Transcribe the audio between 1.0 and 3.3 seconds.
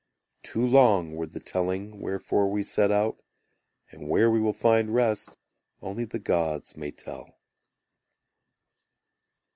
were the telling Wherefore we set out;